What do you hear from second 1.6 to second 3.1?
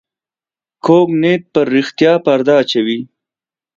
رښتیا پرده واچوي